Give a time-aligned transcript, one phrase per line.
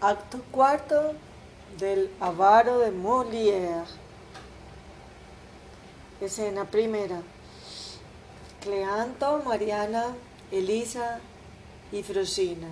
[0.00, 1.14] Acto cuarto
[1.76, 3.84] del Avaro de Molière.
[6.20, 7.20] Escena primera.
[8.60, 10.14] Cleanto, Mariana,
[10.52, 11.18] Elisa
[11.90, 12.68] y Frosina.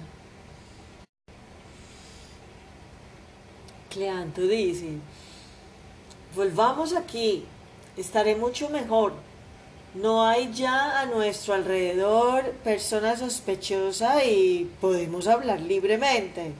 [3.90, 4.98] Cleanto dice,
[6.36, 7.44] volvamos aquí,
[7.96, 9.14] estaré mucho mejor.
[9.94, 16.52] No hay ya a nuestro alrededor persona sospechosa y podemos hablar libremente.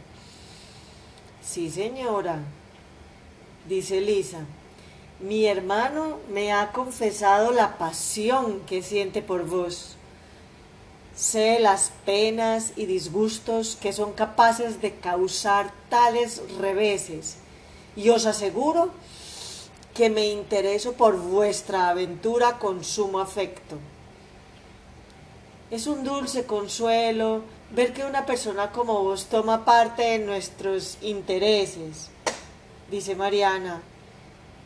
[1.46, 2.40] Sí, señora,
[3.68, 4.40] dice Lisa.
[5.20, 9.94] Mi hermano me ha confesado la pasión que siente por vos.
[11.14, 17.36] Sé las penas y disgustos que son capaces de causar tales reveses
[17.94, 18.90] y os aseguro
[19.94, 23.78] que me intereso por vuestra aventura con sumo afecto.
[25.70, 32.10] Es un dulce consuelo ver que una persona como vos toma parte en nuestros intereses,
[32.90, 33.82] dice Mariana.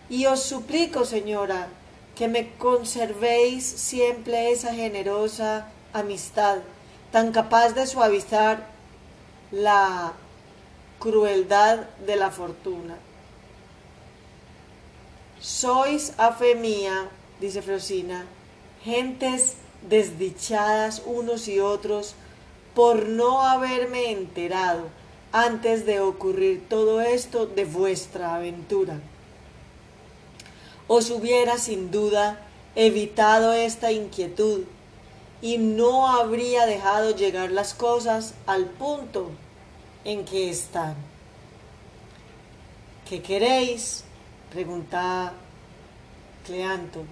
[0.09, 1.69] Y os suplico, señora,
[2.15, 6.59] que me conservéis siempre esa generosa amistad,
[7.13, 8.67] tan capaz de suavizar
[9.51, 10.13] la
[10.99, 12.97] crueldad de la fortuna.
[15.41, 17.09] Sois, a fe mía,
[17.41, 18.27] dice Frosina,
[18.85, 19.57] gentes
[19.89, 22.15] desdichadas unos y otros,
[22.75, 24.89] por no haberme enterado
[25.33, 29.01] antes de ocurrir todo esto de vuestra aventura.
[30.89, 32.41] Os hubiera sin duda
[32.75, 34.63] evitado esta inquietud
[35.43, 39.31] y no habría dejado llegar las cosas al punto
[40.05, 40.95] en que están.
[43.09, 44.05] ¿Qué queréis?
[44.53, 45.33] pregunta
[46.45, 47.05] Cleanto.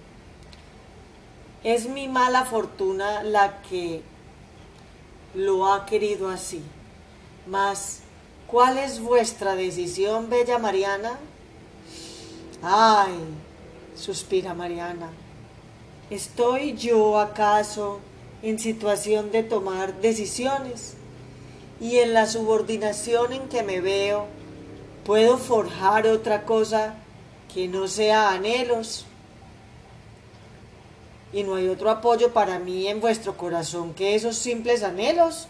[1.63, 4.01] Es mi mala fortuna la que
[5.33, 6.61] lo ha querido así.
[7.47, 8.01] Mas,
[8.47, 11.17] ¿cuál es vuestra decisión, bella Mariana?
[12.61, 13.13] Ay,
[13.95, 15.09] suspira Mariana.
[16.09, 17.99] ¿Estoy yo acaso
[18.41, 20.95] en situación de tomar decisiones?
[21.79, 24.25] Y en la subordinación en que me veo,
[25.05, 26.95] ¿puedo forjar otra cosa
[27.53, 29.05] que no sea anhelos?
[31.31, 35.47] Y no hay otro apoyo para mí en vuestro corazón que esos simples anhelos?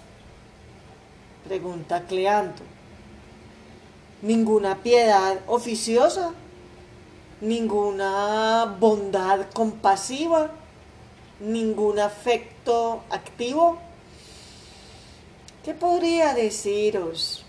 [1.48, 2.64] Pregunta Cleanto.
[4.22, 6.34] ¿Ninguna piedad oficiosa?
[7.40, 10.52] ¿Ninguna bondad compasiva?
[11.40, 13.80] ¿Ningún afecto activo?
[15.64, 17.46] ¿Qué podría deciros?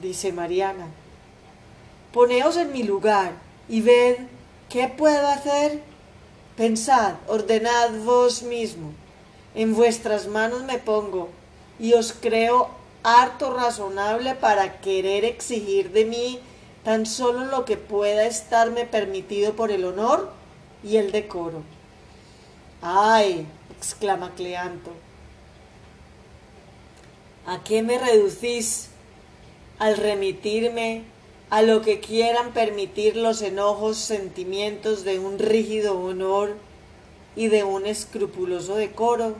[0.00, 0.86] dice Mariana.
[2.12, 3.32] Poneos en mi lugar
[3.68, 4.18] y ved
[4.68, 5.82] qué puedo hacer
[6.56, 8.92] Pensad, ordenad vos mismo,
[9.54, 11.28] en vuestras manos me pongo,
[11.78, 12.70] y os creo
[13.02, 16.40] harto razonable para querer exigir de mí
[16.82, 20.30] tan solo lo que pueda estarme permitido por el honor
[20.82, 21.62] y el decoro.
[22.80, 23.46] ¡Ay!
[23.76, 24.92] exclama Cleanto.
[27.46, 28.88] ¿A qué me reducís
[29.78, 31.04] al remitirme
[31.48, 36.56] a lo que quieran permitir los enojos sentimientos de un rígido honor
[37.36, 39.36] y de un escrupuloso decoro.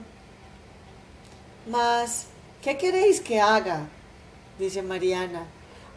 [1.69, 2.27] Mas,
[2.61, 3.87] ¿qué queréis que haga?
[4.57, 5.45] dice Mariana,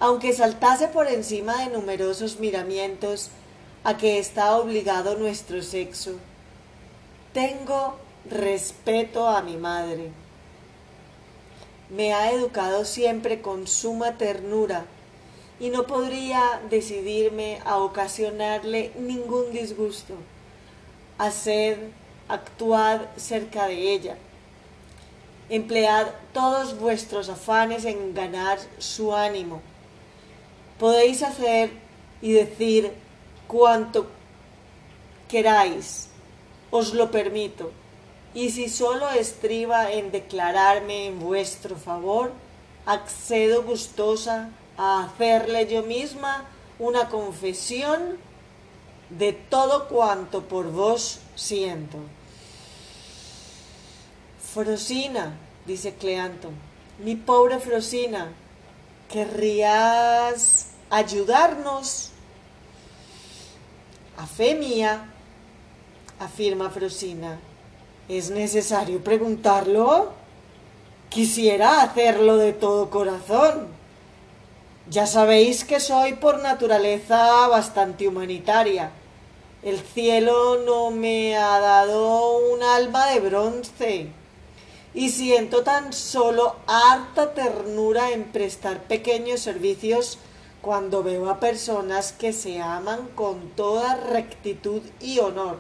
[0.01, 3.31] aunque saltase por encima de numerosos miramientos
[3.85, 6.17] a que está obligado nuestro sexo.
[7.33, 7.97] Tengo
[8.29, 10.11] respeto a mi madre.
[11.89, 14.85] Me ha educado siempre con suma ternura
[15.61, 20.15] y no podría decidirme a ocasionarle ningún disgusto.
[21.19, 21.77] Haced,
[22.29, 24.17] actuad cerca de ella.
[25.51, 29.61] Emplead todos vuestros afanes en ganar su ánimo.
[30.79, 31.71] Podéis hacer
[32.23, 32.93] y decir
[33.47, 34.07] cuanto
[35.29, 36.09] queráis,
[36.71, 37.71] os lo permito.
[38.33, 42.33] Y si solo estriba en declararme en vuestro favor,
[42.87, 44.51] accedo gustosa
[44.83, 46.47] a hacerle yo misma
[46.79, 48.17] una confesión
[49.11, 51.99] de todo cuanto por vos siento.
[54.55, 55.37] Frosina,
[55.67, 56.49] dice Cleanto,
[57.05, 58.33] mi pobre Frosina,
[59.11, 62.13] ¿querrías ayudarnos?
[64.17, 65.13] A fe mía,
[66.19, 67.39] afirma Frosina,
[68.09, 70.13] ¿es necesario preguntarlo?
[71.11, 73.80] Quisiera hacerlo de todo corazón.
[74.91, 78.91] Ya sabéis que soy por naturaleza bastante humanitaria.
[79.63, 84.09] El cielo no me ha dado un alma de bronce.
[84.93, 90.19] y siento tan solo harta ternura en prestar pequeños servicios
[90.61, 95.59] cuando veo a personas que se aman con toda rectitud y honor.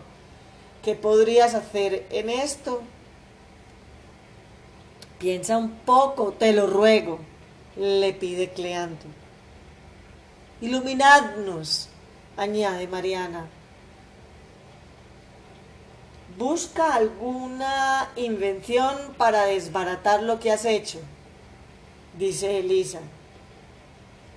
[0.82, 2.82] ¿Qué podrías hacer en esto?
[5.20, 7.20] Piensa un poco, te lo ruego,
[7.76, 9.19] le pide Cleanto.
[10.60, 11.88] Iluminadnos,
[12.36, 13.46] añade Mariana.
[16.36, 21.00] Busca alguna invención para desbaratar lo que has hecho,
[22.18, 23.00] dice Elisa.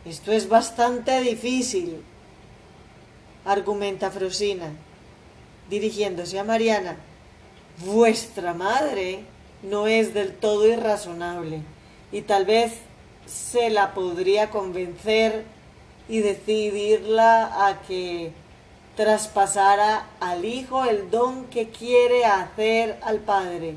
[0.05, 2.01] Esto es bastante difícil,
[3.45, 4.71] argumenta Frosina,
[5.69, 6.97] dirigiéndose a Mariana.
[7.79, 9.25] Vuestra madre
[9.61, 11.61] no es del todo irrazonable
[12.11, 12.73] y tal vez
[13.25, 15.45] se la podría convencer
[16.07, 18.31] y decidirla a que
[18.95, 23.75] traspasara al hijo el don que quiere hacer al padre.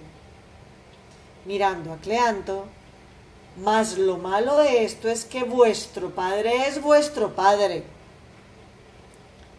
[1.44, 2.66] Mirando a Cleanto,
[3.62, 7.84] mas lo malo de esto es que vuestro padre es vuestro padre.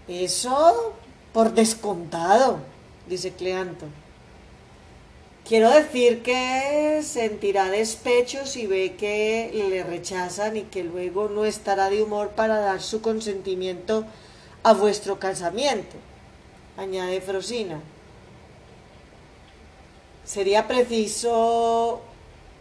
[0.07, 0.93] Eso
[1.33, 2.59] por descontado,
[3.07, 3.85] dice Cleanto.
[5.47, 11.89] Quiero decir que sentirá despecho si ve que le rechazan y que luego no estará
[11.89, 14.05] de humor para dar su consentimiento
[14.63, 15.95] a vuestro casamiento,
[16.75, 17.79] añade Frosina.
[20.25, 22.01] Sería preciso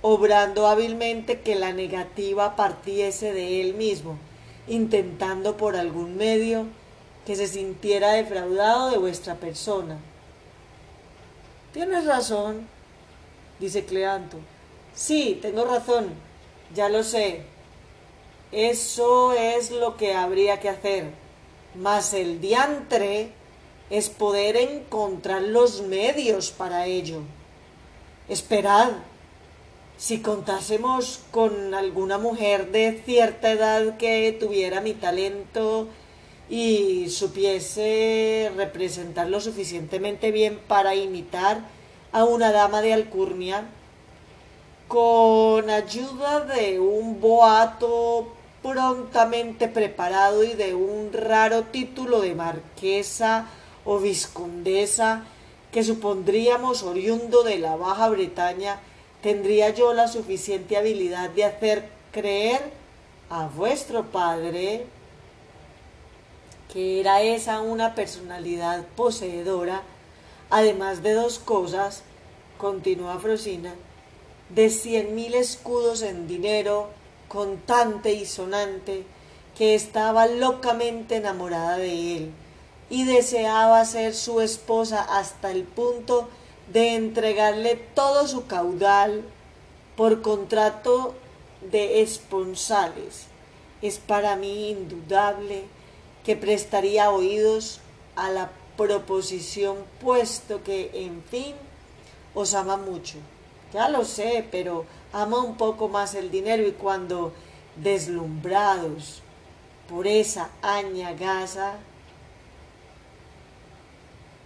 [0.00, 4.16] obrando hábilmente que la negativa partiese de él mismo,
[4.68, 6.66] intentando por algún medio
[7.26, 9.98] que se sintiera defraudado de vuestra persona.
[11.72, 12.75] Tienes razón,
[13.60, 14.38] dice Cleanto.
[14.94, 16.10] Sí, tengo razón,
[16.74, 17.42] ya lo sé.
[18.52, 21.10] Eso es lo que habría que hacer.
[21.74, 23.30] Mas el diantre
[23.90, 27.20] es poder encontrar los medios para ello.
[28.28, 28.92] Esperad,
[29.96, 35.88] si contásemos con alguna mujer de cierta edad que tuviera mi talento
[36.48, 41.75] y supiese representar lo suficientemente bien para imitar
[42.12, 43.64] a una dama de alcurnia,
[44.88, 48.32] con ayuda de un boato
[48.62, 53.46] prontamente preparado y de un raro título de marquesa
[53.84, 55.24] o viscondesa
[55.70, 58.80] que supondríamos oriundo de la Baja Bretaña,
[59.22, 62.60] tendría yo la suficiente habilidad de hacer creer
[63.28, 64.86] a vuestro padre
[66.72, 69.82] que era esa una personalidad poseedora,
[70.50, 72.02] además de dos cosas,
[72.58, 73.74] continúa Frosina,
[74.50, 76.88] de cien mil escudos en dinero,
[77.28, 79.04] contante y sonante,
[79.56, 82.30] que estaba locamente enamorada de él
[82.90, 86.28] y deseaba ser su esposa hasta el punto
[86.72, 89.22] de entregarle todo su caudal
[89.96, 91.14] por contrato
[91.70, 93.26] de esponsales.
[93.82, 95.64] Es para mí indudable
[96.24, 97.80] que prestaría oídos
[98.14, 101.54] a la proposición, puesto que, en fin,
[102.34, 103.18] os ama mucho.
[103.72, 107.32] Ya lo sé, pero ama un poco más el dinero y cuando
[107.76, 109.22] deslumbrados
[109.88, 111.74] por esa añagaza,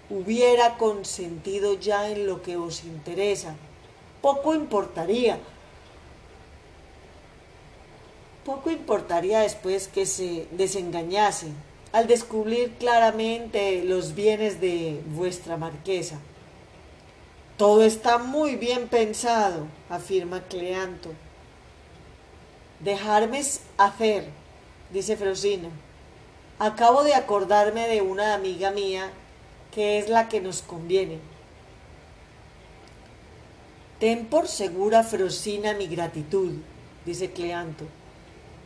[0.09, 3.55] hubiera consentido ya en lo que os interesa.
[4.21, 5.38] Poco importaría.
[8.44, 11.53] Poco importaría después que se desengañase
[11.93, 16.19] al descubrir claramente los bienes de vuestra marquesa.
[17.56, 21.11] Todo está muy bien pensado, afirma Cleanto.
[22.79, 23.43] Dejarme
[23.77, 24.29] hacer,
[24.91, 25.69] dice Frosina.
[26.59, 29.11] Acabo de acordarme de una amiga mía
[29.73, 31.19] que es la que nos conviene.
[33.99, 36.53] Ten por segura, Frosina, mi gratitud,
[37.05, 37.85] dice Cleanto,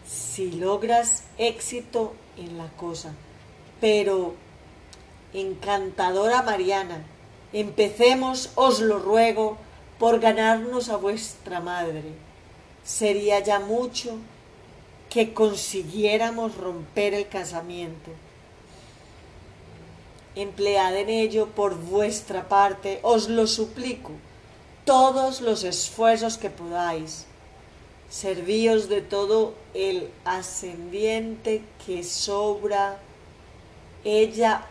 [0.06, 3.12] si logras éxito en la cosa.
[3.80, 4.34] Pero,
[5.32, 7.04] encantadora Mariana,
[7.52, 9.58] empecemos, os lo ruego,
[9.98, 12.02] por ganarnos a vuestra madre.
[12.84, 14.16] Sería ya mucho
[15.08, 18.10] que consiguiéramos romper el casamiento
[20.34, 24.12] emplead en ello por vuestra parte, os lo suplico,
[24.84, 27.26] todos los esfuerzos que podáis.
[28.14, 33.00] Servíos de todo el ascendiente que sobra,
[34.04, 34.66] ella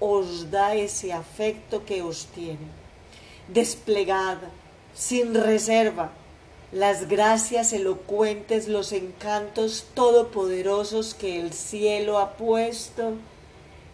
[0.00, 2.66] os da ese afecto que os tiene.
[3.46, 4.38] Desplegad
[4.92, 6.10] sin reserva
[6.72, 13.12] las gracias elocuentes, los encantos todopoderosos que el cielo ha puesto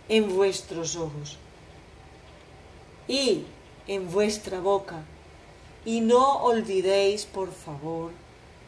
[0.08, 1.37] en vuestros ojos
[3.06, 3.44] y
[3.87, 5.02] en vuestra boca,
[5.84, 8.12] y no olvidéis, por favor,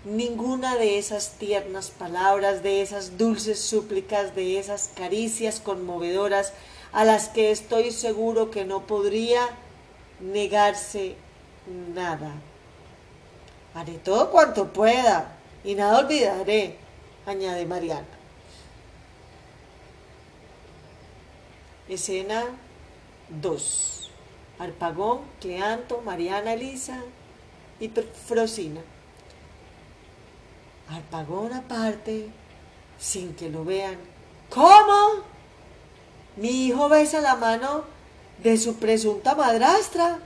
[0.05, 6.53] ninguna de esas tiernas palabras, de esas dulces súplicas, de esas caricias conmovedoras
[6.93, 9.49] a las que estoy seguro que no podría
[10.21, 11.17] negarse
[11.95, 12.33] nada.
[13.75, 16.77] Haré todo cuanto pueda y nada olvidaré,
[17.25, 18.07] añade Mariana.
[21.89, 22.45] Escena
[23.29, 24.11] 2.
[24.59, 27.01] Arpagón, Cleanto, Mariana Elisa
[27.81, 28.81] y Frosina.
[30.89, 32.29] Arpagón aparte,
[32.99, 33.97] sin que lo vean.
[34.51, 35.25] ¿Cómo?
[36.37, 37.85] Mi hijo besa la mano
[38.43, 40.19] de su presunta madrastra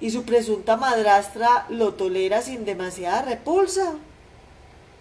[0.00, 3.94] y su presunta madrastra lo tolera sin demasiada repulsa.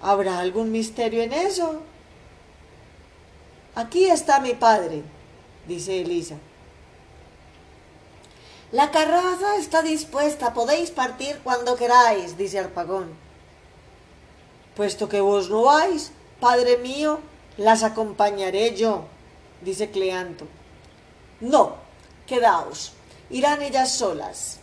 [0.02, 1.82] ¿Habrá algún misterio en eso?
[3.76, 5.04] Aquí está mi padre,
[5.68, 6.36] dice Elisa.
[8.72, 13.25] La carroza está dispuesta, podéis partir cuando queráis, dice Arpagón.
[14.76, 17.20] Puesto que vos no vais, padre mío,
[17.58, 19.06] las acompañaré yo,
[19.62, 20.46] dice Cleanto.
[21.40, 21.76] No,
[22.28, 22.94] quedaos,
[23.30, 24.60] irán ellas solas.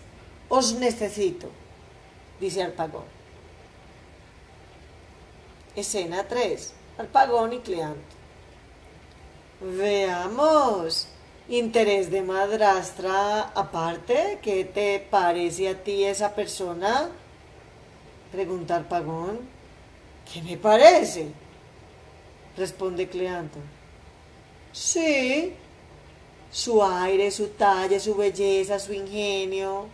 [0.48, 1.48] Os necesito,
[2.40, 3.04] dice Arpagón.
[5.74, 6.74] Escena 3.
[6.98, 8.16] Arpagón y Cleanto.
[9.60, 11.08] Veamos.
[11.48, 17.10] Interés de madrastra aparte, ¿qué te parece a ti esa persona?
[18.30, 19.51] Pregunta Arpagón.
[20.30, 21.28] ¿Qué me parece?
[22.56, 23.58] Responde Cleanto.
[24.72, 25.54] Sí,
[26.50, 29.86] su aire, su talla, su belleza, su ingenio,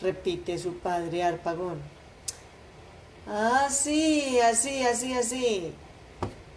[0.00, 1.80] repite su padre Arpagón.
[3.26, 5.72] Ah, sí, así, así, así,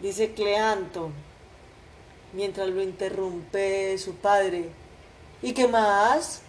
[0.01, 1.11] dice Cleanto,
[2.33, 4.69] mientras lo interrumpe su padre.
[5.41, 6.41] ¿Y qué más?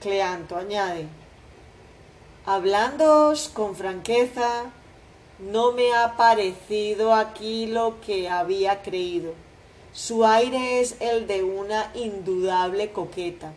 [0.00, 1.06] Cleanto añade,
[2.48, 4.70] hablándoos con franqueza,
[5.38, 9.34] no me ha parecido aquí lo que había creído.
[9.92, 13.52] Su aire es el de una indudable coqueta,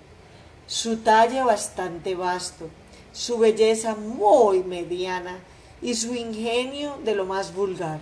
[0.68, 2.68] su talle bastante vasto,
[3.14, 5.40] su belleza muy mediana
[5.82, 8.02] y su ingenio de lo más vulgar.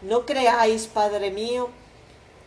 [0.00, 1.68] No creáis, Padre mío,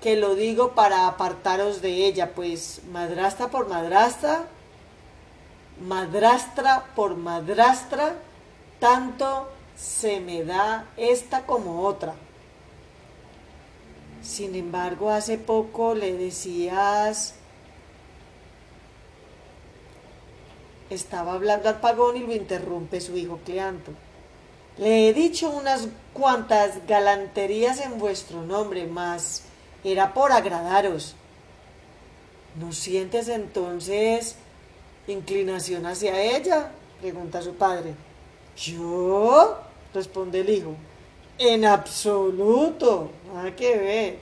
[0.01, 4.47] que lo digo para apartaros de ella, pues madrastra por madrastra,
[5.79, 8.15] madrastra por madrastra,
[8.79, 12.13] tanto se me da esta como otra.
[14.21, 17.35] Sin embargo, hace poco le decías...
[20.89, 23.93] Estaba hablando al pagón y lo interrumpe su hijo Cleanto.
[24.77, 29.43] Le he dicho unas cuantas galanterías en vuestro nombre, mas
[29.83, 31.15] era por agradaros.
[32.59, 34.35] ¿No sientes entonces
[35.07, 36.71] inclinación hacia ella?
[36.99, 37.93] pregunta su padre.
[38.55, 39.57] ¿Yo?
[39.93, 40.75] responde el hijo.
[41.37, 44.19] En absoluto, nada que ver.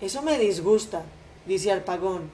[0.00, 1.04] Eso me disgusta,
[1.46, 2.28] dice Alpagón,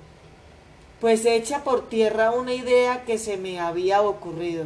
[1.00, 4.64] pues echa por tierra una idea que se me había ocurrido.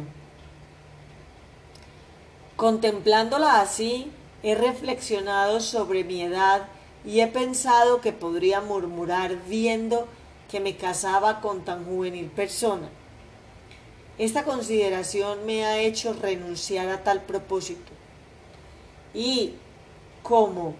[2.55, 4.09] Contemplándola así,
[4.41, 6.67] he reflexionado sobre mi edad
[7.05, 10.07] y he pensado que podría murmurar viendo
[10.49, 12.89] que me casaba con tan juvenil persona.
[14.17, 17.91] Esta consideración me ha hecho renunciar a tal propósito.
[19.13, 19.53] Y
[20.21, 20.75] como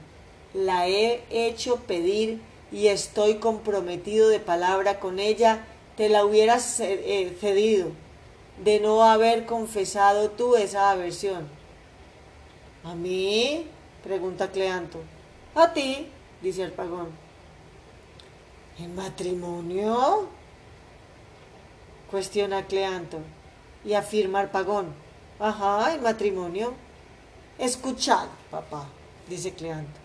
[0.54, 2.42] la he hecho pedir
[2.72, 5.66] y estoy comprometido de palabra con ella,
[5.98, 7.92] te la hubieras eh, cedido
[8.64, 11.48] de no haber confesado tú esa aversión.
[12.84, 13.68] ¿A mí?
[14.04, 15.00] pregunta Cleanto.
[15.56, 16.08] A ti,
[16.42, 16.64] dice
[18.80, 18.90] el pagón.
[18.90, 20.28] ¿En matrimonio?
[22.14, 23.18] cuestiona Cleanto
[23.84, 24.94] y afirma Arpagón.
[25.40, 26.74] Ajá, el matrimonio.
[27.58, 28.88] Escuchad, papá,
[29.28, 30.00] dice Cleanto.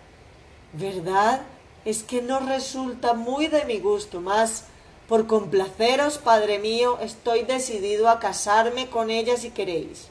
[0.73, 1.43] ¿Verdad?
[1.85, 4.65] Es que no resulta muy de mi gusto, más
[5.07, 10.09] por complaceros, padre mío, estoy decidido a casarme con ella si queréis.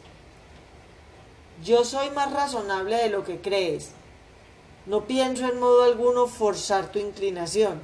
[1.64, 3.90] Yo soy más razonable de lo que crees.
[4.86, 7.82] No pienso en modo alguno forzar tu inclinación,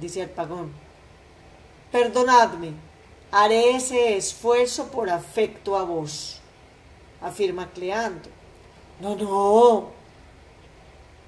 [0.00, 0.72] dice Arpagón.
[1.92, 2.72] Perdonadme,
[3.30, 6.40] haré ese esfuerzo por afecto a vos,
[7.20, 8.28] afirma Cleanto.
[9.00, 9.88] No, no,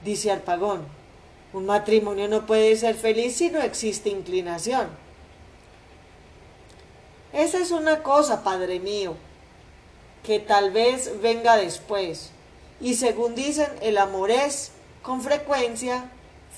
[0.05, 0.85] dice Arpagón,
[1.53, 4.89] un matrimonio no puede ser feliz si no existe inclinación.
[7.33, 9.15] Esa es una cosa, padre mío,
[10.23, 12.31] que tal vez venga después.
[12.81, 16.11] Y según dicen, el amor es, con frecuencia,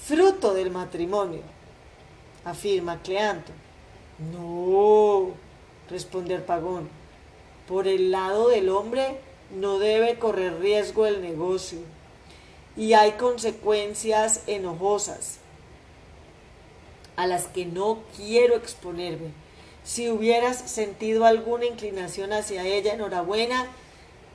[0.06, 1.42] fruto del matrimonio,
[2.44, 3.52] afirma Cleanto.
[4.32, 5.30] No,
[5.90, 6.88] responde Arpagón.
[7.66, 9.18] Por el lado del hombre
[9.50, 11.78] no debe correr riesgo el negocio
[12.76, 15.38] y hay consecuencias enojosas
[17.16, 19.30] a las que no quiero exponerme.
[19.84, 23.66] Si hubieras sentido alguna inclinación hacia ella, enhorabuena,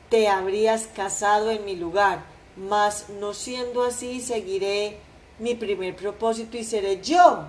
[0.09, 2.23] te habrías casado en mi lugar,
[2.55, 4.97] mas no siendo así, seguiré
[5.39, 7.47] mi primer propósito y seré yo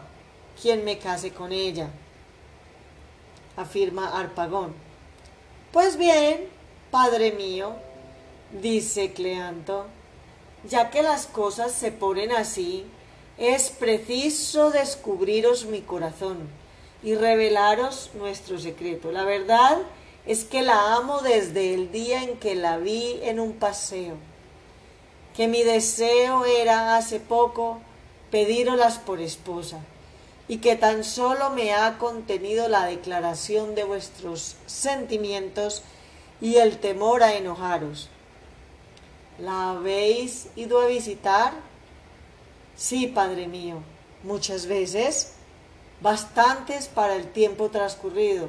[0.60, 1.88] quien me case con ella,
[3.56, 4.74] afirma Arpagón.
[5.72, 6.48] Pues bien,
[6.90, 7.74] padre mío,
[8.60, 9.86] dice Cleanto,
[10.68, 12.84] ya que las cosas se ponen así,
[13.38, 16.48] es preciso descubriros mi corazón
[17.02, 19.12] y revelaros nuestro secreto.
[19.12, 19.78] La verdad
[20.26, 24.16] es que la amo desde el día en que la vi en un paseo,
[25.34, 27.80] que mi deseo era hace poco
[28.30, 29.80] pedírolas por esposa
[30.50, 35.84] y que tan solo me ha contenido la declaración de vuestros sentimientos
[36.40, 38.08] y el temor a enojaros.
[39.38, 41.52] ¿La habéis ido a visitar?
[42.74, 43.76] Sí, Padre mío,
[44.24, 45.34] muchas veces,
[46.00, 48.48] bastantes para el tiempo transcurrido.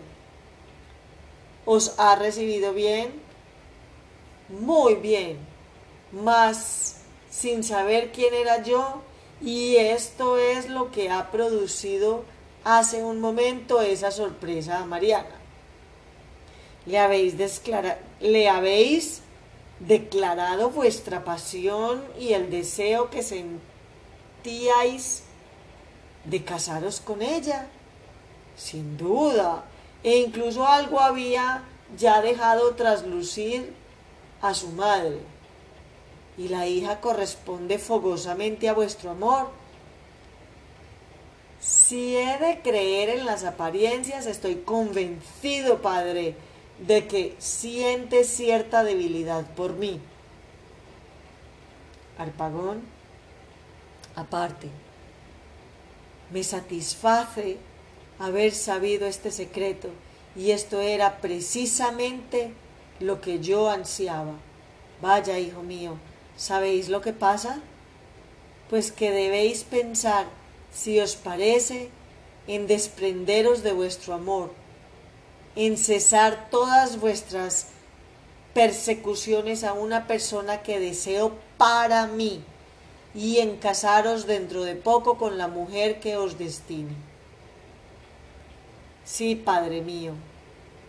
[1.66, 3.12] ¿Os ha recibido bien?
[4.50, 5.38] Muy bien,
[6.12, 6.96] mas
[7.30, 9.04] sin saber quién era yo,
[9.42, 12.24] y esto es lo que ha producido
[12.64, 15.36] hace un momento esa sorpresa a Mariana.
[16.86, 17.36] Le habéis,
[18.20, 19.22] le habéis
[19.80, 23.62] declarado vuestra pasión y el deseo que sentís
[26.26, 27.68] de casaros con ella?
[28.56, 29.66] Sin duda.
[30.04, 31.64] E incluso algo había
[31.98, 33.74] ya dejado traslucir
[34.42, 35.20] a su madre.
[36.42, 39.50] Y la hija corresponde fogosamente a vuestro amor.
[41.60, 46.36] Si he de creer en las apariencias, estoy convencido, Padre,
[46.80, 50.00] de que siente cierta debilidad por mí.
[52.18, 52.82] Arpagón
[54.16, 54.68] aparte.
[56.32, 57.58] Me satisface
[58.18, 59.90] haber sabido este secreto
[60.36, 62.52] y esto era precisamente
[63.00, 64.34] lo que yo ansiaba.
[65.04, 65.98] Vaya, hijo mío,
[66.42, 67.60] ¿sabéis lo que pasa?
[68.68, 70.26] Pues que debéis pensar,
[70.74, 71.90] si os parece,
[72.48, 74.52] en desprenderos de vuestro amor,
[75.56, 77.68] en cesar todas vuestras
[78.56, 82.44] persecuciones a una persona que deseo para mí
[83.14, 86.96] y en casaros dentro de poco con la mujer que os destine.
[89.06, 90.14] Sí, Padre mío,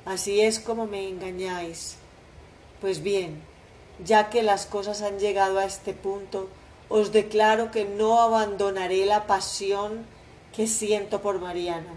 [0.06, 1.96] así es como me engañáis.
[2.80, 3.51] Pues bien,
[4.04, 6.48] ya que las cosas han llegado a este punto,
[6.88, 10.04] os declaro que no abandonaré la pasión
[10.54, 11.94] que siento por Mariana,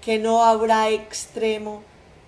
[0.00, 1.82] que no habrá extremo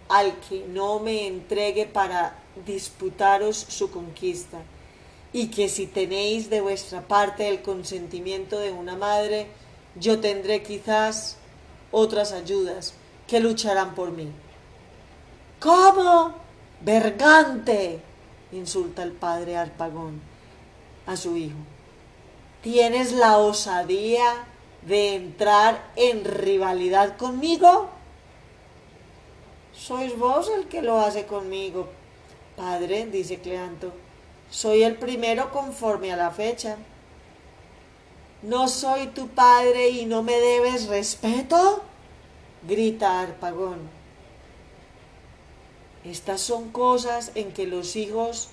[0.08, 4.58] al que no me entregue para disputaros su conquista
[5.32, 9.48] y que si tenéis de vuestra parte el consentimiento de una madre,
[9.96, 11.36] yo tendré quizás
[11.90, 12.94] otras ayudas
[13.26, 14.30] que lucharán por mí.
[15.60, 16.34] ¿Cómo?
[16.80, 18.00] Bergante,
[18.52, 20.20] insulta el padre Arpagón
[21.06, 21.58] a su hijo.
[22.62, 24.46] ¿Tienes la osadía
[24.82, 27.88] de entrar en rivalidad conmigo?
[29.72, 31.88] Sois vos el que lo hace conmigo,
[32.56, 33.92] padre, dice Cleanto
[34.50, 36.76] soy el primero conforme a la fecha.
[38.42, 41.82] ¿No soy tu padre y no me debes respeto?
[42.66, 43.95] grita Arpagón.
[46.10, 48.50] Estas son cosas en que los hijos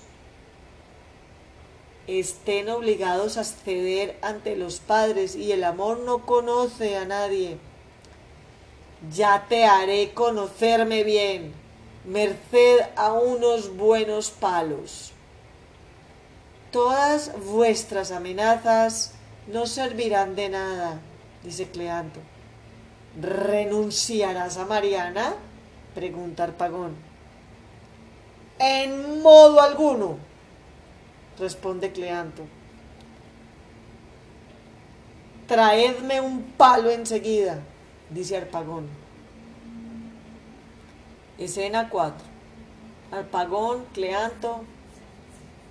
[2.08, 7.58] estén obligados a ceder ante los padres y el amor no conoce a nadie.
[9.14, 11.54] Ya te haré conocerme bien,
[12.04, 15.12] merced a unos buenos palos.
[16.72, 19.12] Todas vuestras amenazas
[19.46, 20.98] no servirán de nada,
[21.44, 22.18] dice Cleanto.
[23.20, 25.34] ¿Renunciarás a Mariana?
[25.94, 27.03] pregunta Arpagón.
[28.58, 30.18] En modo alguno,
[31.38, 32.44] responde Cleanto.
[35.46, 37.60] Traedme un palo enseguida,
[38.10, 38.88] dice Arpagón.
[41.38, 42.24] Escena 4.
[43.10, 44.64] Arpagón, Cleanto,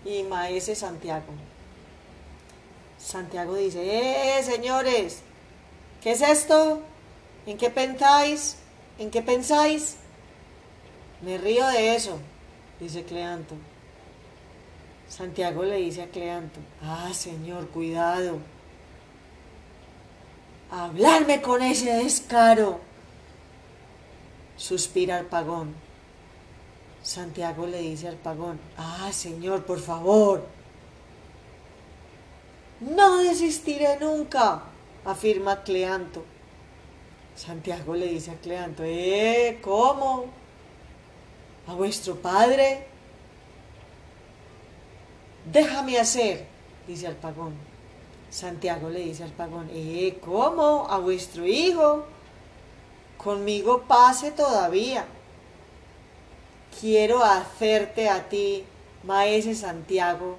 [0.05, 1.33] y Maese Santiago.
[2.97, 5.21] Santiago dice, ¡eh, señores!
[6.01, 6.81] ¿Qué es esto?
[7.45, 8.57] ¿En qué pensáis?
[8.97, 9.97] ¿En qué pensáis?
[11.21, 12.19] Me río de eso,
[12.79, 13.55] dice Cleanto.
[15.07, 18.39] Santiago le dice a Cleanto, ah, señor, cuidado.
[20.71, 22.79] Hablarme con ese descaro.
[24.57, 25.75] suspira Arpagón.
[27.03, 30.47] Santiago le dice a Arpagón, ah, señor, por favor.
[32.79, 34.63] No desistiré nunca,
[35.05, 36.23] afirma Cleanto.
[37.35, 39.59] Santiago le dice a Cleanto, ¿eh?
[39.61, 40.25] ¿Cómo?
[41.67, 42.85] ¿A vuestro padre?
[45.51, 46.45] Déjame hacer,
[46.87, 47.53] dice Arpagón.
[48.29, 50.17] Santiago le dice al Arpagón, ¿eh?
[50.23, 50.87] ¿Cómo?
[50.89, 52.03] ¿A vuestro hijo?
[53.17, 55.05] Conmigo pase todavía.
[56.79, 58.65] Quiero hacerte a ti,
[59.03, 60.37] maese Santiago,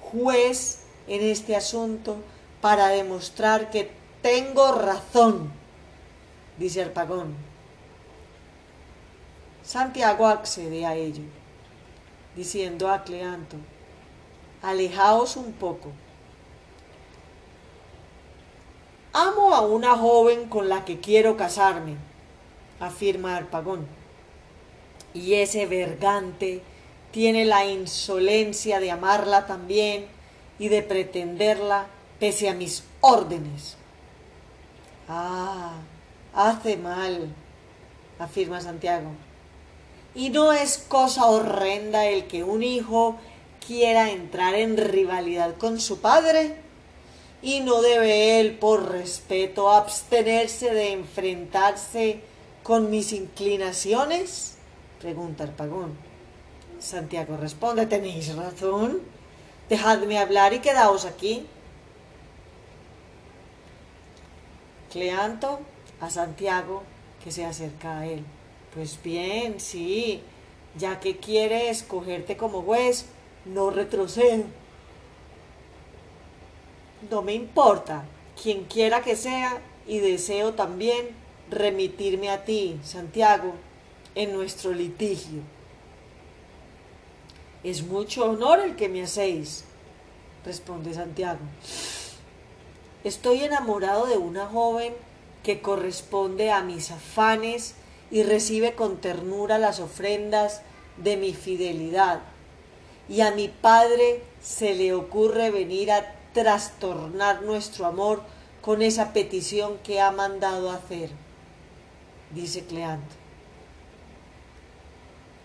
[0.00, 2.16] juez en este asunto
[2.60, 3.90] para demostrar que
[4.22, 5.52] tengo razón,
[6.56, 7.53] dice Arpagón.
[9.64, 11.22] Santiago accede a ello,
[12.36, 13.56] diciendo a Cleanto,
[14.60, 15.90] alejaos un poco.
[19.14, 21.96] Amo a una joven con la que quiero casarme,
[22.78, 23.86] afirma Arpagón.
[25.14, 26.60] Y ese vergante
[27.10, 30.08] tiene la insolencia de amarla también
[30.58, 31.86] y de pretenderla
[32.20, 33.78] pese a mis órdenes.
[35.08, 35.72] Ah,
[36.34, 37.32] hace mal,
[38.18, 39.10] afirma Santiago.
[40.14, 43.18] Y no es cosa horrenda el que un hijo
[43.66, 46.56] quiera entrar en rivalidad con su padre.
[47.42, 52.20] Y no debe él, por respeto, abstenerse de enfrentarse
[52.62, 54.56] con mis inclinaciones.
[55.00, 55.96] Pregunta Arpagón.
[56.78, 59.00] Santiago responde, tenéis razón.
[59.68, 61.46] Dejadme hablar y quedaos aquí.
[64.90, 65.60] Cleanto
[66.00, 66.82] a Santiago
[67.22, 68.24] que se acerca a él.
[68.74, 70.20] Pues bien, sí,
[70.76, 73.06] ya que quiere escogerte como juez,
[73.44, 74.44] no retrocedo.
[77.10, 78.04] No me importa,
[78.40, 81.10] quien quiera que sea, y deseo también
[81.50, 83.54] remitirme a ti, Santiago,
[84.14, 85.42] en nuestro litigio.
[87.62, 89.64] Es mucho honor el que me hacéis,
[90.44, 91.40] responde Santiago.
[93.04, 94.94] Estoy enamorado de una joven
[95.42, 97.74] que corresponde a mis afanes
[98.14, 100.62] y recibe con ternura las ofrendas
[100.98, 102.20] de mi fidelidad.
[103.08, 108.22] Y a mi padre se le ocurre venir a trastornar nuestro amor
[108.62, 111.10] con esa petición que ha mandado hacer,
[112.30, 113.16] dice Cleanto.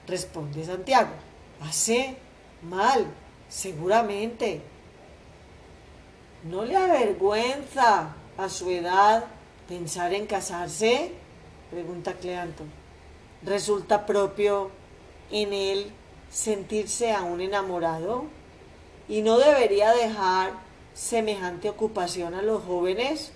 [0.05, 1.13] Responde Santiago,
[1.61, 2.17] hace
[2.61, 3.07] mal,
[3.49, 4.61] seguramente.
[6.43, 9.25] ¿No le avergüenza a su edad
[9.67, 11.13] pensar en casarse?
[11.69, 12.63] Pregunta Cleanto.
[13.43, 14.71] ¿Resulta propio
[15.29, 15.91] en él
[16.31, 18.25] sentirse aún enamorado?
[19.07, 20.53] ¿Y no debería dejar
[20.95, 23.31] semejante ocupación a los jóvenes?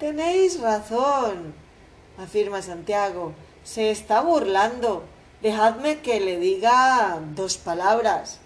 [0.00, 1.54] Tenéis razón,
[2.18, 3.32] afirma Santiago.
[3.62, 5.04] Se está burlando.
[5.42, 8.40] Dejadme que le diga dos palabras.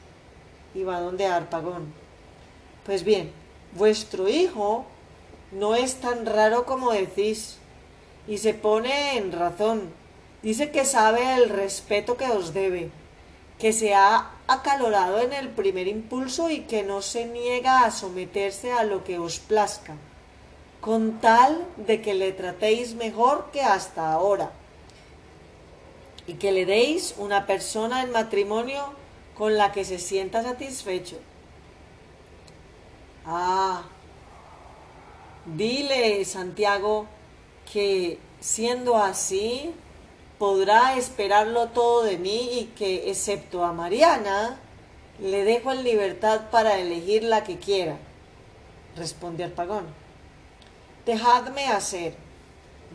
[0.74, 1.92] Y va donde Arpagón.
[2.84, 3.32] Pues bien,
[3.76, 4.86] vuestro hijo
[5.52, 7.59] no es tan raro como decís,
[8.26, 9.92] y se pone en razón.
[10.42, 12.90] Dice que sabe el respeto que os debe,
[13.58, 18.72] que se ha acalorado en el primer impulso y que no se niega a someterse
[18.72, 19.94] a lo que os plazca,
[20.80, 24.50] con tal de que le tratéis mejor que hasta ahora,
[26.26, 28.94] y que le deis una persona en matrimonio
[29.36, 31.16] con la que se sienta satisfecho.
[33.26, 33.82] Ah,
[35.44, 37.06] dile, Santiago,
[37.72, 39.74] que siendo así,
[40.38, 44.58] podrá esperarlo todo de mí y que, excepto a Mariana,
[45.20, 47.98] le dejo en libertad para elegir la que quiera,
[48.96, 49.84] respondió Arpagón.
[51.04, 52.14] Dejadme hacer,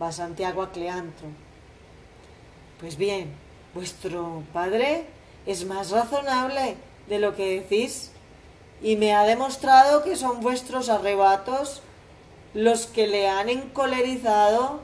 [0.02, 1.28] va Santiago a Cleantro.
[2.80, 3.34] Pues bien,
[3.74, 5.06] vuestro padre
[5.46, 8.12] es más razonable de lo que decís
[8.82, 11.82] y me ha demostrado que son vuestros arrebatos
[12.56, 14.80] los que le han encolerizado,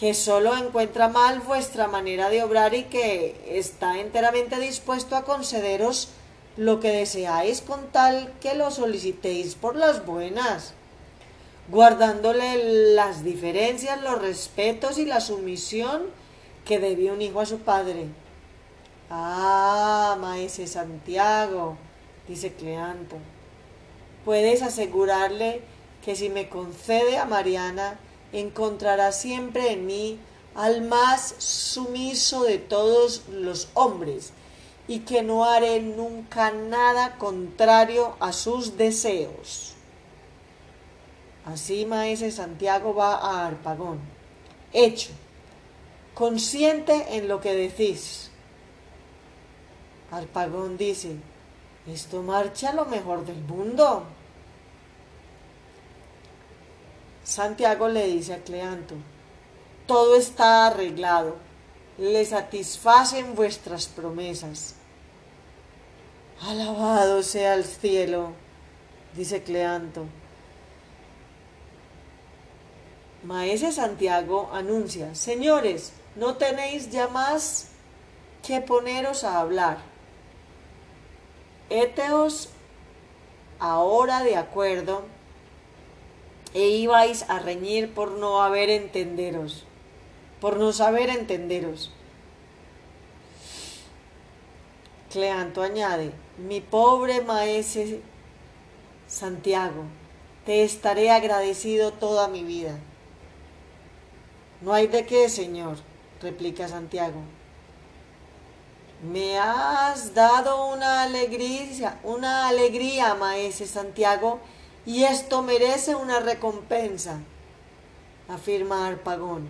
[0.00, 6.08] que solo encuentra mal vuestra manera de obrar y que está enteramente dispuesto a concederos
[6.56, 10.72] lo que deseáis con tal que lo solicitéis por las buenas,
[11.68, 16.04] guardándole las diferencias, los respetos y la sumisión
[16.64, 18.06] que debía un hijo a su padre.
[19.10, 21.76] Ah, maese Santiago,
[22.26, 23.16] dice Cleanto.
[24.24, 25.60] Puedes asegurarle
[26.08, 27.98] que si me concede a Mariana,
[28.32, 30.18] encontrará siempre en mí
[30.54, 34.32] al más sumiso de todos los hombres,
[34.86, 39.74] y que no haré nunca nada contrario a sus deseos.
[41.44, 44.00] Así maese Santiago va a Arpagón.
[44.72, 45.10] Hecho.
[46.14, 48.30] consciente en lo que decís.
[50.10, 51.16] Arpagón dice,
[51.86, 54.06] esto marcha lo mejor del mundo.
[57.28, 58.94] Santiago le dice a Cleanto,
[59.86, 61.36] todo está arreglado,
[61.98, 64.76] le satisfacen vuestras promesas.
[66.40, 68.32] Alabado sea el cielo,
[69.14, 70.06] dice Cleanto.
[73.24, 77.68] Maese Santiago anuncia, señores, no tenéis ya más
[78.42, 79.76] que poneros a hablar.
[81.68, 82.48] Éteos
[83.58, 85.17] ahora de acuerdo
[86.58, 89.64] e ibais a reñir por no haber entenderos,
[90.40, 91.92] por no saber entenderos.
[95.12, 98.02] Cleanto añade, mi pobre maese
[99.06, 99.84] Santiago,
[100.46, 102.76] te estaré agradecido toda mi vida.
[104.60, 105.76] No hay de qué, señor,
[106.20, 107.20] replica Santiago.
[109.00, 114.40] Me has dado una alegría, una alegría, maese Santiago,
[114.88, 117.20] y esto merece una recompensa,
[118.26, 119.46] afirma Arpagón.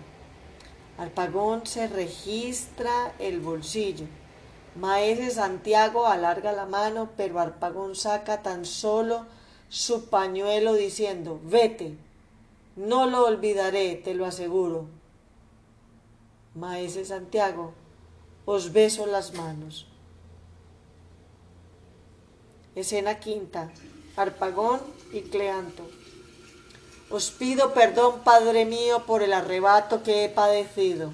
[0.97, 4.05] Arpagón se registra el bolsillo.
[4.75, 9.27] Maese Santiago alarga la mano, pero Arpagón saca tan solo
[9.69, 11.95] su pañuelo diciendo, vete,
[12.75, 14.87] no lo olvidaré, te lo aseguro.
[16.53, 17.71] Maese Santiago,
[18.45, 19.87] os beso las manos.
[22.75, 23.71] Escena quinta.
[24.17, 25.83] Arpagón y Cleanto.
[27.09, 31.11] Os pido perdón, Padre mío, por el arrebato que he padecido.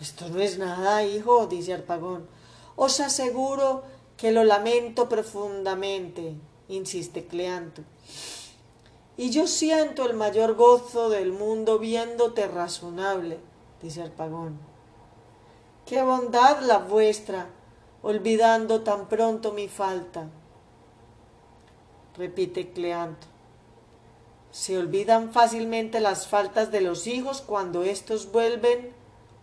[0.00, 2.28] Esto no es nada, hijo, dice Arpagón.
[2.76, 3.82] Os aseguro
[4.16, 6.36] que lo lamento profundamente,
[6.68, 7.82] insiste Cleanto.
[9.16, 13.40] Y yo siento el mayor gozo del mundo viéndote razonable,
[13.82, 14.60] dice Arpagón.
[15.86, 17.50] Qué bondad la vuestra,
[18.02, 20.28] olvidando tan pronto mi falta
[22.18, 23.26] repite Cleanto.
[24.50, 28.92] Se olvidan fácilmente las faltas de los hijos cuando éstos vuelven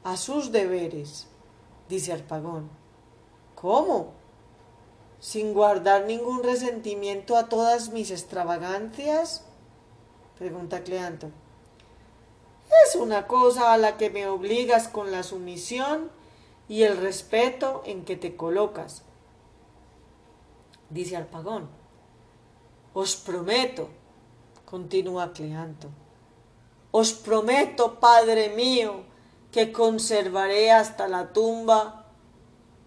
[0.04, 1.28] a sus deberes,
[1.90, 2.70] dice Arpagón.
[3.56, 4.12] ¿Cómo?
[5.20, 9.44] ¿Sin guardar ningún resentimiento a todas mis extravagancias?
[10.38, 11.30] pregunta Cleanto.
[12.86, 16.12] Es una cosa a la que me obligas con la sumisión
[16.68, 19.04] y el respeto en que te colocas,
[20.90, 21.85] dice Arpagón.
[22.96, 23.90] Os prometo,
[24.64, 25.90] continúa Cleanto,
[26.94, 29.04] os prometo, Padre mío,
[29.52, 32.06] que conservaré hasta la tumba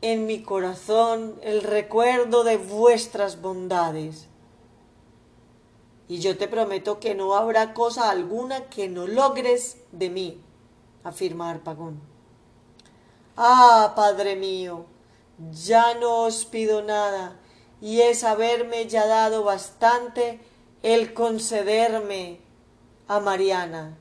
[0.01, 4.29] en mi corazón el recuerdo de vuestras bondades.
[6.09, 10.40] Y yo te prometo que no habrá cosa alguna que no logres de mí,
[11.05, 12.01] afirma Arpagón.
[13.37, 14.87] Ah, Padre mío,
[15.53, 17.37] ya no os pido nada,
[17.81, 20.41] y es haberme ya dado bastante
[20.83, 22.41] el concederme
[23.07, 23.97] a Mariana,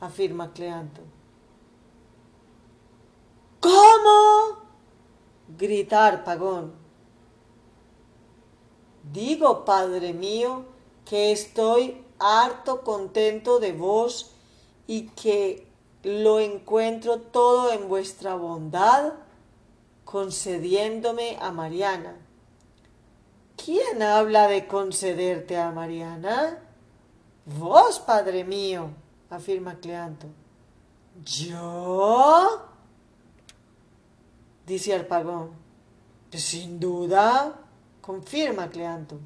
[0.00, 1.02] afirma Cleanto.
[3.60, 4.64] ¿Cómo?
[5.58, 6.72] gritar Pagón.
[9.12, 10.64] Digo, Padre mío,
[11.04, 14.32] que estoy harto contento de vos
[14.88, 15.66] y que
[16.02, 19.12] lo encuentro todo en vuestra bondad,
[20.04, 22.25] concediéndome a Mariana
[23.56, 26.58] ¿Quién habla de concederte a Mariana?
[27.46, 28.90] Vos, padre mío,
[29.30, 30.26] afirma Cleanto.
[31.24, 32.66] ¿Yo?
[34.66, 35.50] dice Arpagón.
[36.30, 37.54] Sin duda,
[38.00, 39.18] confirma Cleanto.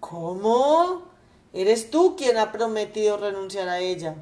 [0.00, 1.02] ¿Cómo?
[1.52, 4.16] ¿Eres tú quien ha prometido renunciar a ella?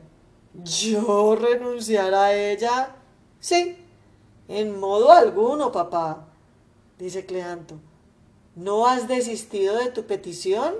[0.54, 2.94] ¿Yo renunciar a ella?
[3.40, 3.76] Sí,
[4.46, 6.26] en modo alguno, papá,
[6.98, 7.76] dice Cleanto.
[8.58, 10.74] ¿No has desistido de tu petición?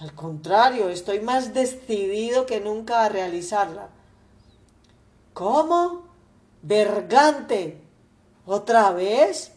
[0.00, 3.90] Al contrario, estoy más decidido que nunca a realizarla.
[5.34, 6.08] ¿Cómo?
[6.62, 7.80] Vergante.
[8.44, 9.52] ¿Otra vez?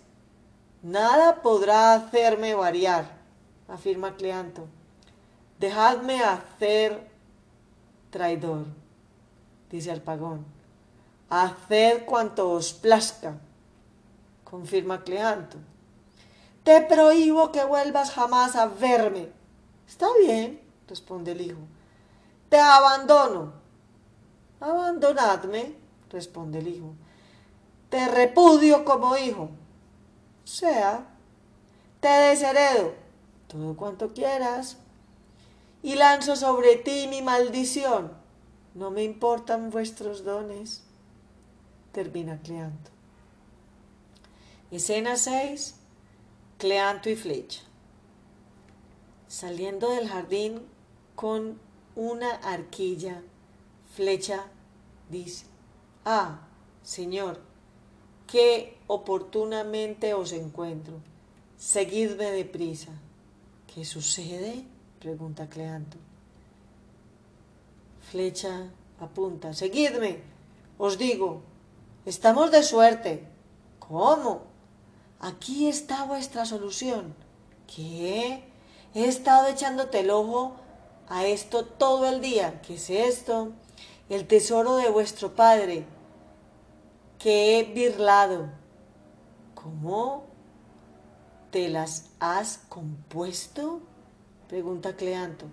[0.84, 3.18] Nada podrá hacerme variar,
[3.68, 4.68] afirma Cleanto.
[5.58, 7.10] Dejadme hacer
[8.12, 8.66] traidor,
[9.72, 10.46] dice Alpagón.
[11.32, 13.40] Haced cuanto os plazca,
[14.44, 15.58] confirma Cleanto.
[16.64, 19.30] Te prohíbo que vuelvas jamás a verme.
[19.88, 21.60] Está bien, responde el hijo.
[22.50, 23.54] Te abandono.
[24.60, 25.76] Abandonadme,
[26.10, 26.94] responde el hijo.
[27.90, 29.50] Te repudio como hijo.
[30.44, 31.08] Sea.
[32.00, 32.94] Te desheredo.
[33.48, 34.78] Todo cuanto quieras.
[35.84, 38.14] Y lanzo sobre ti mi maldición.
[38.76, 40.84] No me importan vuestros dones.
[41.92, 42.92] termina Cleanto.
[44.72, 45.76] Escena 6.
[46.62, 47.62] Cleanto y Flecha.
[49.28, 50.62] Saliendo del jardín
[51.16, 51.60] con
[51.96, 53.24] una arquilla,
[53.96, 54.46] Flecha
[55.10, 55.48] dice,
[56.06, 56.42] Ah,
[56.84, 57.40] Señor,
[58.28, 61.02] que oportunamente os encuentro.
[61.58, 62.92] Seguidme deprisa.
[63.74, 64.64] ¿Qué sucede?
[65.00, 65.98] pregunta Cleanto.
[68.12, 68.70] Flecha
[69.00, 69.56] apunta.
[69.56, 70.20] Seguidme.
[70.78, 71.42] Os digo,
[72.06, 73.28] estamos de suerte.
[73.80, 74.51] ¿Cómo?
[75.22, 77.14] Aquí está vuestra solución.
[77.68, 78.44] ¿Qué?
[78.96, 80.56] He estado echándote el ojo
[81.10, 82.60] a esto todo el día.
[82.64, 83.52] ¿Qué es esto?
[84.10, 85.86] El tesoro de vuestro padre,
[87.20, 88.50] que he birlado.
[89.54, 90.24] ¿Cómo?
[91.52, 93.80] ¿Te las has compuesto?
[94.50, 95.46] Pregunta Cleanto.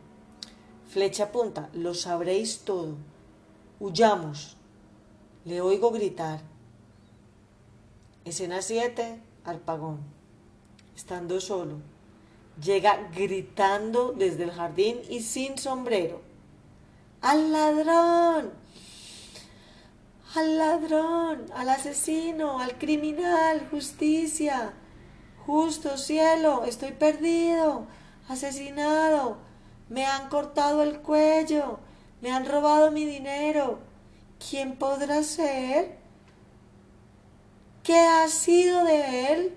[0.88, 2.94] Flecha punta, lo sabréis todo.
[3.81, 4.57] Huyamos.
[5.44, 6.40] Le oigo gritar.
[8.24, 9.98] Escena 7, Arpagón.
[10.96, 11.76] Estando solo.
[12.62, 16.20] Llega gritando desde el jardín y sin sombrero.
[17.20, 18.52] ¡Al ladrón!
[20.34, 21.46] ¡Al ladrón!
[21.54, 22.61] ¡Al asesino!
[22.61, 23.68] ¡Al criminal!
[23.70, 24.74] ¡Justicia!
[25.48, 27.87] Justo cielo, estoy perdido,
[28.28, 29.38] asesinado,
[29.88, 31.78] me han cortado el cuello,
[32.20, 33.78] me han robado mi dinero.
[34.38, 35.97] ¿Quién podrá ser?
[37.88, 39.55] ¿Qué ha sido de él?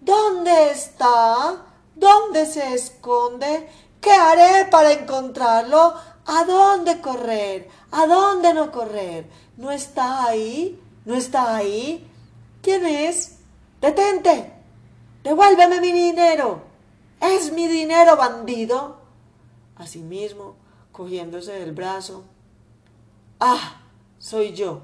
[0.00, 1.66] ¿Dónde está?
[1.94, 3.68] ¿Dónde se esconde?
[4.00, 5.92] ¿Qué haré para encontrarlo?
[6.24, 7.68] ¿A dónde correr?
[7.90, 9.28] ¿A dónde no correr?
[9.58, 10.80] ¿No está ahí?
[11.04, 12.10] ¿No está ahí?
[12.62, 13.40] ¿Quién es?
[13.82, 14.50] Detente.
[15.22, 16.62] Devuélveme mi dinero.
[17.20, 18.96] Es mi dinero, bandido.
[19.76, 20.54] Asimismo,
[20.90, 22.24] cogiéndose del brazo.
[23.40, 23.82] Ah,
[24.18, 24.80] soy yo.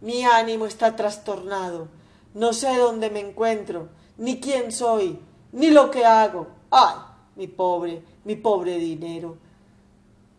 [0.00, 1.95] Mi ánimo está trastornado.
[2.36, 5.18] No sé dónde me encuentro, ni quién soy,
[5.52, 6.48] ni lo que hago.
[6.70, 6.96] Ay,
[7.34, 9.38] mi pobre, mi pobre dinero.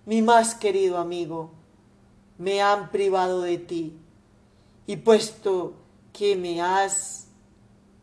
[0.05, 1.49] Mi más querido amigo,
[2.37, 3.97] me han privado de ti.
[4.85, 5.73] Y puesto
[6.13, 7.29] que me has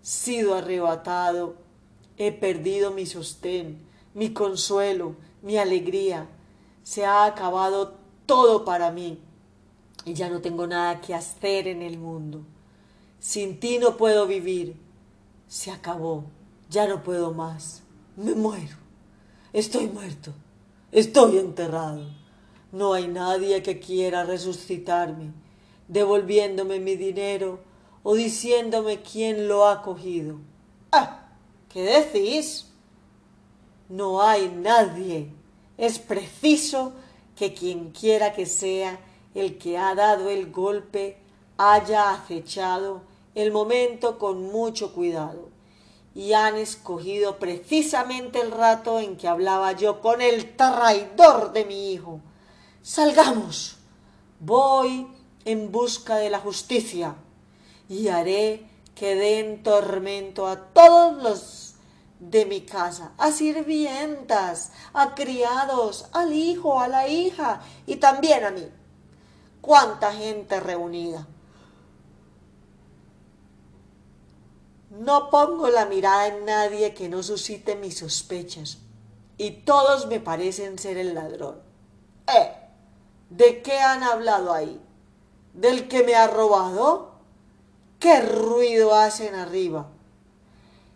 [0.03, 1.55] sido arrebatado,
[2.17, 6.27] he perdido mi sostén, mi consuelo, mi alegría.
[6.83, 7.95] Se ha acabado
[8.27, 9.21] todo para mí
[10.05, 12.45] y ya no tengo nada que hacer en el mundo.
[13.25, 14.77] Sin ti no puedo vivir.
[15.49, 16.25] Se acabó.
[16.69, 17.83] Ya no puedo más.
[18.19, 18.77] Me muero.
[19.55, 20.35] Estoy muerto.
[20.93, 22.05] Estoy enterrado.
[22.71, 25.33] No hay nadie que quiera resucitarme,
[25.89, 27.61] devolviéndome mi dinero
[28.03, 30.37] o diciéndome quién lo ha cogido.
[30.93, 31.29] ¡Ah!
[31.71, 32.67] ¿Qué decís?
[33.89, 35.31] No hay nadie.
[35.79, 36.93] Es preciso
[37.37, 39.01] que quien quiera que sea
[39.35, 41.17] el que ha dado el golpe
[41.57, 45.49] haya acechado el momento con mucho cuidado
[46.15, 51.93] y han escogido precisamente el rato en que hablaba yo con el traidor de mi
[51.93, 52.21] hijo.
[52.83, 53.79] Salgamos.
[54.39, 55.09] Voy
[55.45, 57.17] en busca de la justicia
[57.89, 61.75] y haré que den tormento a todos los
[62.21, 68.51] de mi casa, a sirvientas, a criados, al hijo, a la hija y también a
[68.51, 68.67] mí.
[69.61, 71.27] Cuánta gente reunida.
[74.95, 78.79] No pongo la mirada en nadie que no suscite mis sospechas,
[79.37, 81.61] y todos me parecen ser el ladrón.
[82.33, 82.53] ¿Eh?
[83.29, 84.81] ¿De qué han hablado ahí?
[85.53, 87.11] ¿Del que me ha robado?
[87.99, 89.89] ¿Qué ruido hacen arriba?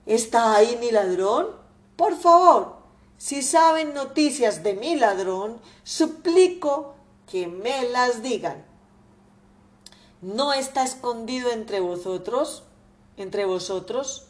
[0.06, 1.48] ¿Está ahí mi ladrón?
[1.96, 2.76] Por favor,
[3.16, 6.94] si saben noticias de mi ladrón, suplico
[7.26, 8.64] que me las digan.
[10.22, 12.62] ¿No está escondido entre vosotros?
[13.18, 14.28] ¿Entre vosotros?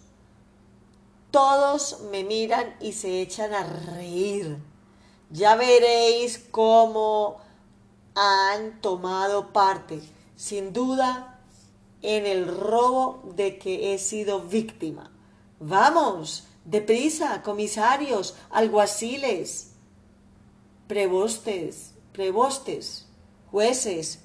[1.31, 4.57] Todos me miran y se echan a reír.
[5.31, 7.37] Ya veréis cómo
[8.15, 10.01] han tomado parte.
[10.37, 11.39] Sin duda,
[12.01, 15.13] en el robo de que he sido víctima.
[15.61, 19.73] Vamos, deprisa, comisarios, alguaciles,
[20.87, 23.07] prebostes, prebostes,
[23.51, 24.21] jueces,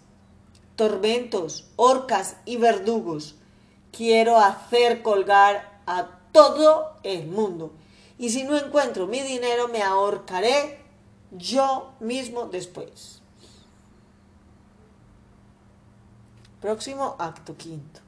[0.78, 3.36] tormentos, orcas y verdugos.
[3.96, 7.72] Quiero hacer colgar a todo el mundo.
[8.18, 10.80] Y si no encuentro mi dinero, me ahorcaré
[11.32, 13.22] yo mismo después.
[16.60, 18.03] Próximo acto quinto.